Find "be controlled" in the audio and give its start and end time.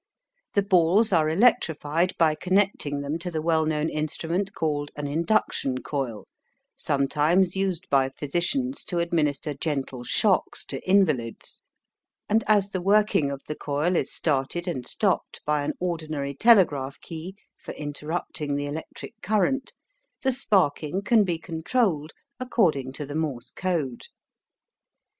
21.23-22.11